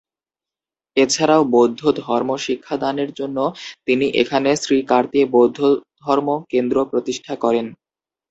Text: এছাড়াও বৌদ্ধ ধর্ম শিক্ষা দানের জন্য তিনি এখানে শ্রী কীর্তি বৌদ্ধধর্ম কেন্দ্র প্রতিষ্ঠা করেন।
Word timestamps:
এছাড়াও 0.97 1.41
বৌদ্ধ 1.53 1.81
ধর্ম 2.01 2.29
শিক্ষা 2.45 2.75
দানের 2.83 3.09
জন্য 3.19 3.37
তিনি 3.87 4.05
এখানে 4.21 4.49
শ্রী 4.61 4.77
কীর্তি 4.89 5.21
বৌদ্ধধর্ম 5.33 6.27
কেন্দ্র 6.51 6.77
প্রতিষ্ঠা 6.91 7.33
করেন। 7.43 7.65